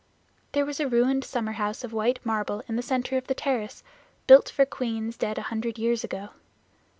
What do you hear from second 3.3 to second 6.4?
terrace, built for queens dead a hundred years ago.